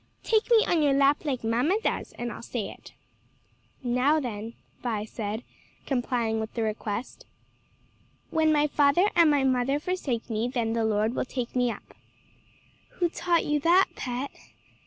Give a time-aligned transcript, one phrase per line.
[0.23, 2.93] "Take me on your lap like mamma does and I'll say it."
[3.83, 5.43] "Now then," Vi said,
[5.85, 7.27] complying with the request.
[8.31, 11.93] "'When my father and my mother forsake me then the Lord will take me up.'"
[12.93, 14.31] "Who taught you that, pet?"